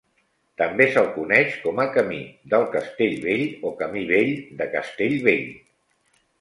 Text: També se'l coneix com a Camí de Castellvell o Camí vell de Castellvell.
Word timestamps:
També 0.61 0.87
se'l 0.95 1.09
coneix 1.17 1.57
com 1.65 1.81
a 1.83 1.85
Camí 1.97 2.23
de 2.55 2.61
Castellvell 2.77 3.45
o 3.71 3.75
Camí 3.85 4.05
vell 4.15 4.35
de 4.63 4.71
Castellvell. 4.77 5.49